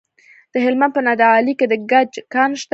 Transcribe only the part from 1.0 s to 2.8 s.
نادعلي کې د ګچ کان شته.